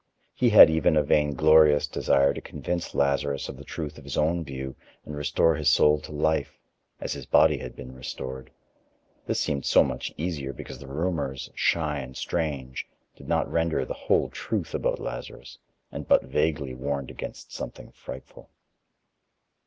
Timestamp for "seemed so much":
9.39-10.11